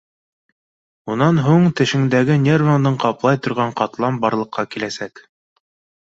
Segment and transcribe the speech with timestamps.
[1.15, 5.23] Унан һуң тешеңдәге нервыңдың ҡаплай торған ҡатлам барлыҡҡа киләсәк.